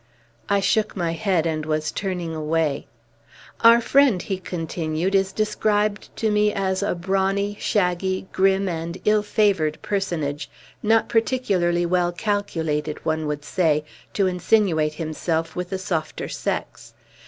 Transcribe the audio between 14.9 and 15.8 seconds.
himself with the